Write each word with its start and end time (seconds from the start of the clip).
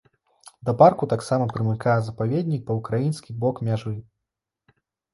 Да 0.69 0.73
парку 0.79 1.09
таксама 1.13 1.47
прымыкае 1.53 1.99
запаведнік 2.09 2.61
па 2.73 2.81
ўкраінскі 2.81 3.31
бок 3.47 3.55
мяжы. 3.71 3.97